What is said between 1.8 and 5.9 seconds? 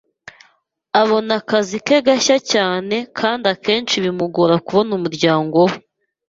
ke gashya cyane, kandi akenshi bimugora kubona umuryango we.